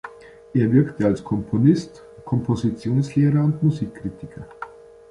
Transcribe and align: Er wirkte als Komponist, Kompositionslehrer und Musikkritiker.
Er 0.55 0.71
wirkte 0.71 1.05
als 1.05 1.23
Komponist, 1.23 2.03
Kompositionslehrer 2.25 3.43
und 3.43 3.61
Musikkritiker. 3.61 4.47